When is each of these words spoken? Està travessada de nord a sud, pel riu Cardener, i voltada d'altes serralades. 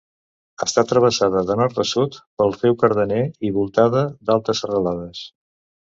Està 0.65 0.83
travessada 0.91 1.43
de 1.49 1.57
nord 1.59 1.77
a 1.83 1.85
sud, 1.89 2.17
pel 2.41 2.55
riu 2.57 2.77
Cardener, 2.85 3.21
i 3.51 3.55
voltada 3.59 4.03
d'altes 4.31 4.63
serralades. 4.65 5.23